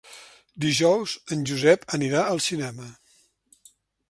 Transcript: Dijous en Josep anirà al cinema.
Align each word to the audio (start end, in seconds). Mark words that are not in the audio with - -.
Dijous 0.63 1.13
en 1.37 1.45
Josep 1.51 1.85
anirà 1.99 2.25
al 2.33 2.43
cinema. 2.47 2.89